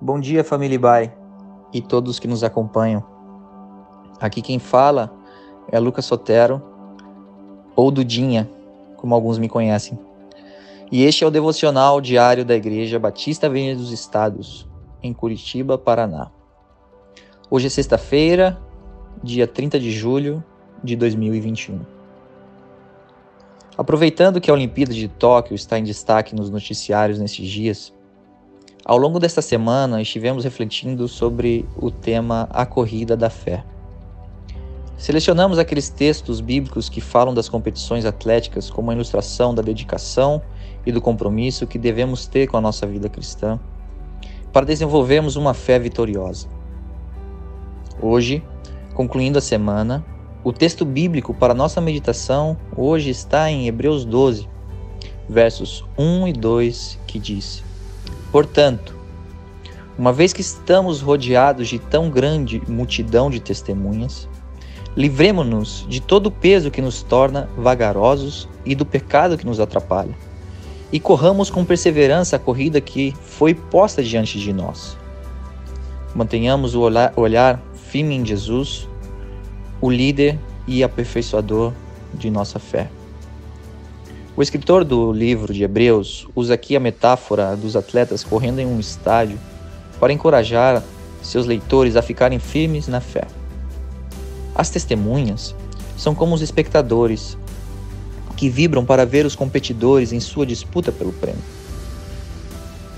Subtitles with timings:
[0.00, 1.12] Bom dia, família Bai
[1.72, 3.04] e todos que nos acompanham.
[4.20, 5.12] Aqui quem fala
[5.72, 6.62] é Lucas Sotero,
[7.74, 8.48] ou Dudinha,
[8.96, 9.98] como alguns me conhecem.
[10.92, 14.68] E este é o devocional diário da Igreja Batista Avenida dos Estados,
[15.02, 16.30] em Curitiba, Paraná.
[17.50, 18.56] Hoje é sexta-feira,
[19.20, 20.44] dia 30 de julho
[20.82, 21.80] de 2021.
[23.76, 27.92] Aproveitando que a Olimpíada de Tóquio está em destaque nos noticiários nesses dias,
[28.84, 33.64] ao longo desta semana, estivemos refletindo sobre o tema A Corrida da Fé.
[34.96, 40.42] Selecionamos aqueles textos bíblicos que falam das competições atléticas como uma ilustração da dedicação
[40.84, 43.60] e do compromisso que devemos ter com a nossa vida cristã,
[44.52, 46.48] para desenvolvermos uma fé vitoriosa.
[48.00, 48.42] Hoje,
[48.94, 50.04] concluindo a semana,
[50.42, 54.48] o texto bíblico para nossa meditação hoje está em Hebreus 12,
[55.28, 57.62] versos 1 e 2, que diz:
[58.30, 58.94] Portanto,
[59.98, 64.28] uma vez que estamos rodeados de tão grande multidão de testemunhas,
[64.96, 70.14] livremo-nos de todo o peso que nos torna vagarosos e do pecado que nos atrapalha,
[70.92, 74.96] e corramos com perseverança a corrida que foi posta diante de nós.
[76.14, 76.80] Mantenhamos o
[77.16, 78.88] olhar firme em Jesus,
[79.80, 81.72] o líder e aperfeiçoador
[82.14, 82.90] de nossa fé.
[84.38, 88.78] O escritor do livro de Hebreus usa aqui a metáfora dos atletas correndo em um
[88.78, 89.36] estádio
[89.98, 90.80] para encorajar
[91.20, 93.26] seus leitores a ficarem firmes na fé.
[94.54, 95.56] As testemunhas
[95.96, 97.36] são como os espectadores
[98.36, 101.42] que vibram para ver os competidores em sua disputa pelo prêmio.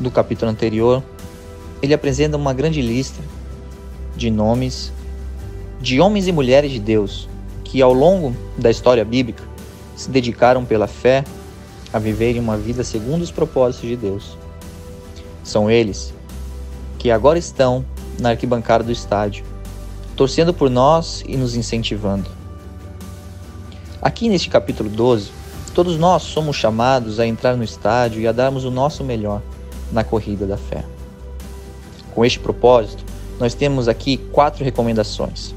[0.00, 1.04] No capítulo anterior,
[1.80, 3.22] ele apresenta uma grande lista
[4.16, 4.92] de nomes
[5.80, 7.28] de homens e mulheres de Deus
[7.62, 9.44] que, ao longo da história bíblica,
[9.98, 11.24] se dedicaram pela fé
[11.92, 14.38] a viverem uma vida segundo os propósitos de Deus.
[15.42, 16.14] São eles
[16.98, 17.84] que agora estão
[18.20, 19.44] na arquibancada do estádio,
[20.14, 22.30] torcendo por nós e nos incentivando.
[24.00, 25.32] Aqui neste capítulo 12,
[25.74, 29.42] todos nós somos chamados a entrar no estádio e a darmos o nosso melhor
[29.90, 30.84] na corrida da fé.
[32.14, 33.04] Com este propósito,
[33.40, 35.54] nós temos aqui quatro recomendações.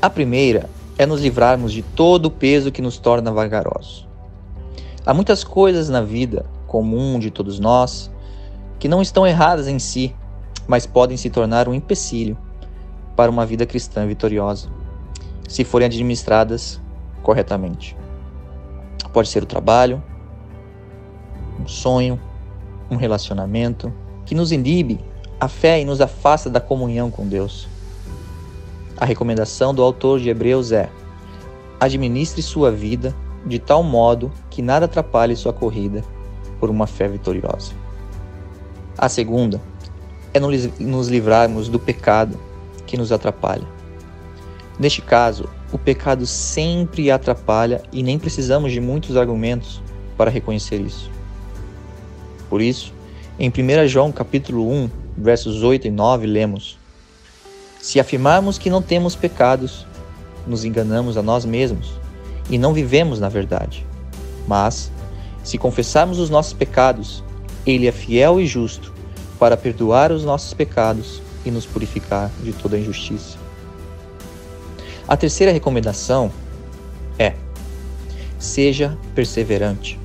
[0.00, 4.06] A primeira é nos livrarmos de todo o peso que nos torna vagarosos.
[5.04, 8.10] Há muitas coisas na vida comum de todos nós
[8.78, 10.14] que não estão erradas em si,
[10.66, 12.36] mas podem se tornar um empecilho
[13.16, 14.68] para uma vida cristã vitoriosa,
[15.48, 16.80] se forem administradas
[17.22, 17.96] corretamente.
[19.12, 20.02] Pode ser o trabalho,
[21.60, 22.20] um sonho,
[22.90, 23.92] um relacionamento
[24.26, 25.00] que nos inibe
[25.38, 27.68] a fé e nos afasta da comunhão com Deus.
[28.96, 30.88] A recomendação do autor de Hebreus é:
[31.80, 36.02] administre sua vida de tal modo que nada atrapalhe sua corrida
[36.60, 37.72] por uma fé vitoriosa.
[38.96, 39.60] A segunda
[40.32, 42.38] é nos livrarmos do pecado
[42.86, 43.66] que nos atrapalha.
[44.78, 49.82] Neste caso, o pecado sempre atrapalha e nem precisamos de muitos argumentos
[50.16, 51.10] para reconhecer isso.
[52.48, 52.92] Por isso,
[53.38, 56.78] em 1 João capítulo 1, versos 8 e 9, lemos:
[57.84, 59.86] se afirmarmos que não temos pecados,
[60.46, 61.92] nos enganamos a nós mesmos
[62.48, 63.84] e não vivemos na verdade.
[64.48, 64.90] Mas,
[65.42, 67.22] se confessarmos os nossos pecados,
[67.66, 68.90] Ele é fiel e justo
[69.38, 73.36] para perdoar os nossos pecados e nos purificar de toda injustiça.
[75.06, 76.32] A terceira recomendação
[77.18, 77.34] é:
[78.38, 80.00] seja perseverante.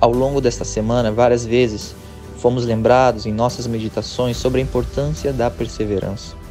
[0.00, 1.94] Ao longo desta semana, várias vezes
[2.38, 6.45] fomos lembrados em nossas meditações sobre a importância da perseverança.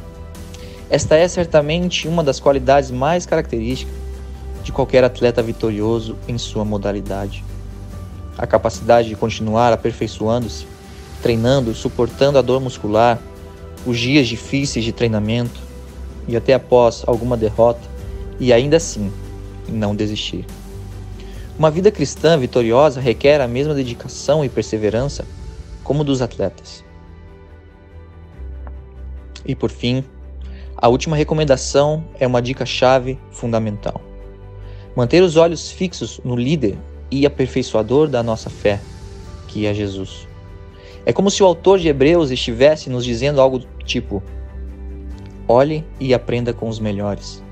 [0.88, 3.94] Esta é certamente uma das qualidades mais características
[4.62, 7.44] de qualquer atleta vitorioso em sua modalidade.
[8.38, 10.66] A capacidade de continuar aperfeiçoando-se,
[11.22, 13.18] treinando, suportando a dor muscular,
[13.84, 15.60] os dias difíceis de treinamento
[16.28, 17.80] e até após alguma derrota,
[18.38, 19.12] e ainda assim
[19.68, 20.44] não desistir.
[21.58, 25.24] Uma vida cristã vitoriosa requer a mesma dedicação e perseverança
[25.82, 26.84] como dos atletas.
[29.44, 30.04] E por fim,
[30.78, 34.00] a última recomendação é uma dica-chave fundamental.
[34.94, 36.76] Manter os olhos fixos no líder
[37.10, 38.78] e aperfeiçoador da nossa fé,
[39.48, 40.28] que é Jesus.
[41.06, 44.22] É como se o autor de Hebreus estivesse nos dizendo algo tipo:
[45.48, 47.42] olhe e aprenda com os melhores.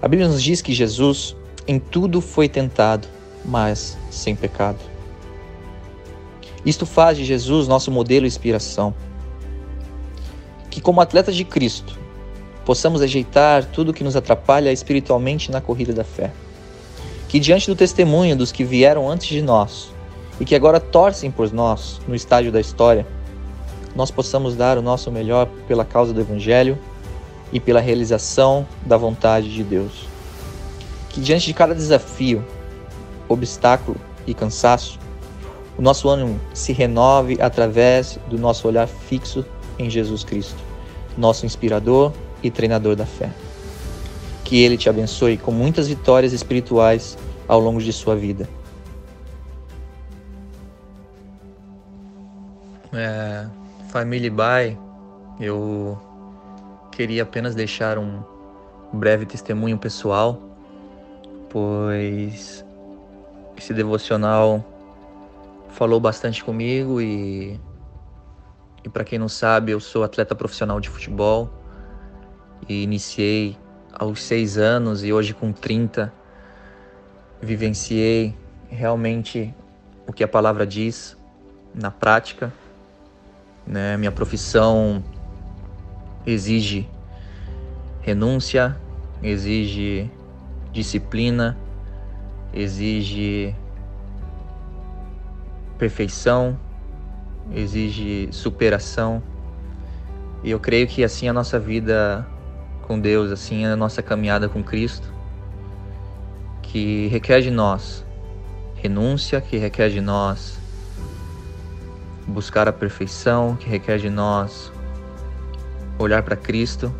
[0.00, 1.36] A Bíblia nos diz que Jesus
[1.66, 3.06] em tudo foi tentado,
[3.44, 4.78] mas sem pecado.
[6.64, 8.94] Isto faz de Jesus nosso modelo e inspiração.
[10.70, 11.98] Que, como atletas de Cristo,
[12.68, 16.30] possamos ajeitar tudo que nos atrapalha espiritualmente na corrida da fé.
[17.26, 19.90] Que diante do testemunho dos que vieram antes de nós
[20.38, 23.06] e que agora torcem por nós no estádio da história,
[23.96, 26.78] nós possamos dar o nosso melhor pela causa do Evangelho
[27.50, 30.06] e pela realização da vontade de Deus.
[31.08, 32.44] Que diante de cada desafio,
[33.30, 34.98] obstáculo e cansaço,
[35.78, 39.42] o nosso ânimo se renove através do nosso olhar fixo
[39.78, 40.58] em Jesus Cristo,
[41.16, 42.12] nosso inspirador
[42.42, 43.30] e treinador da fé.
[44.44, 48.48] Que Ele te abençoe com muitas vitórias espirituais ao longo de sua vida.
[52.92, 53.46] É,
[53.90, 54.78] família Bai,
[55.40, 55.98] eu
[56.90, 58.22] queria apenas deixar um
[58.92, 60.40] breve testemunho pessoal,
[61.50, 62.64] pois
[63.56, 64.64] esse devocional
[65.70, 67.60] falou bastante comigo e,
[68.82, 71.57] e para quem não sabe, eu sou atleta profissional de futebol
[72.66, 73.56] e iniciei
[73.92, 76.12] aos seis anos e hoje com 30
[77.40, 78.34] vivenciei
[78.68, 79.54] realmente
[80.06, 81.16] o que a palavra diz
[81.74, 82.52] na prática.
[83.66, 83.96] Né?
[83.96, 85.02] Minha profissão
[86.26, 86.88] exige
[88.00, 88.76] renúncia,
[89.22, 90.10] exige
[90.72, 91.56] disciplina,
[92.52, 93.54] exige
[95.76, 96.58] perfeição,
[97.52, 99.22] exige superação.
[100.42, 102.26] E eu creio que assim a nossa vida
[102.88, 105.12] com Deus, assim a nossa caminhada com Cristo,
[106.62, 108.04] que requer de nós
[108.76, 110.58] renúncia, que requer de nós
[112.26, 114.72] buscar a perfeição, que requer de nós
[115.98, 116.92] olhar para Cristo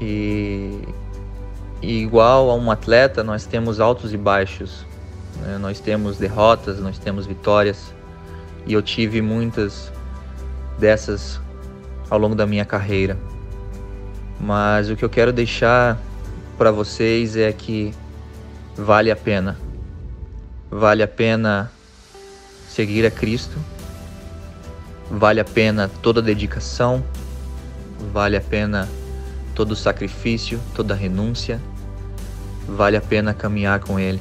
[0.00, 0.80] e,
[1.80, 4.84] e, igual a um atleta nós temos altos e baixos,
[5.42, 5.58] né?
[5.58, 7.94] nós temos derrotas, nós temos vitórias
[8.66, 9.92] e eu tive muitas
[10.78, 11.40] dessas
[12.10, 13.16] ao longo da minha carreira.
[14.40, 15.98] Mas o que eu quero deixar
[16.58, 17.94] para vocês é que
[18.76, 19.58] vale a pena.
[20.70, 21.70] Vale a pena
[22.68, 23.56] seguir a Cristo.
[25.10, 27.02] Vale a pena toda a dedicação.
[28.12, 28.88] Vale a pena
[29.54, 31.60] todo o sacrifício, toda a renúncia.
[32.68, 34.20] Vale a pena caminhar com Ele.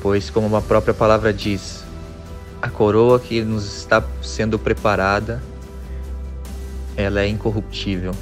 [0.00, 1.84] Pois, como a própria palavra diz,
[2.62, 5.42] a coroa que nos está sendo preparada,
[6.96, 8.12] ela é incorruptível.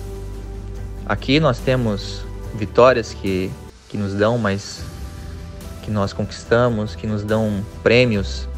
[1.06, 2.24] Aqui nós temos
[2.54, 3.50] vitórias que,
[3.88, 4.82] que nos dão, mas
[5.82, 8.48] que nós conquistamos, que nos dão prêmios,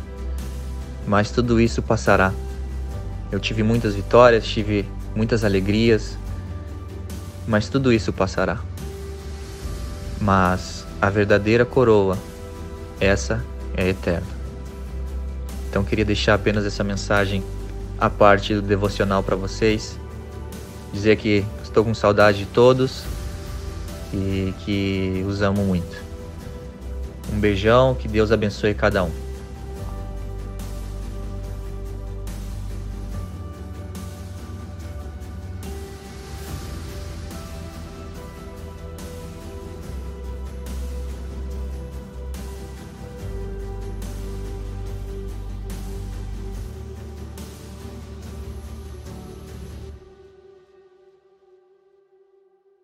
[1.05, 2.33] mas tudo isso passará.
[3.33, 6.17] Eu tive muitas vitórias, tive muitas alegrias,
[7.49, 8.61] mas tudo isso passará.
[10.21, 12.17] Mas a verdadeira coroa,
[13.01, 13.45] essa
[13.77, 14.27] é eterna.
[15.69, 17.43] Então queria deixar apenas essa mensagem
[17.99, 19.99] a parte do devocional para vocês,
[20.97, 21.45] dizer que
[21.77, 23.03] Estou com saudade de todos
[24.11, 26.03] e que os amo muito.
[27.31, 29.26] Um beijão, que Deus abençoe cada um.